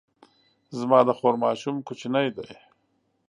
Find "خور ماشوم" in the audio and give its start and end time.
1.17-1.75